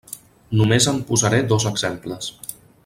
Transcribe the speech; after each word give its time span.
Només 0.61 0.87
en 0.93 0.97
posaré 1.11 1.43
dos 1.53 1.71
exemples. 1.73 2.35